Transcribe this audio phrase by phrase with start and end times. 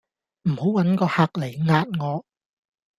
[0.49, 2.25] 唔好搵個客嚟壓我